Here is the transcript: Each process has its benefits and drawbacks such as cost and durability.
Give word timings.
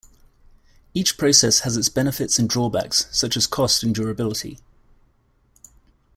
Each 0.95 1.15
process 1.15 1.59
has 1.59 1.77
its 1.77 1.87
benefits 1.87 2.39
and 2.39 2.49
drawbacks 2.49 3.05
such 3.11 3.37
as 3.37 3.45
cost 3.45 3.83
and 3.83 3.93
durability. 3.93 4.57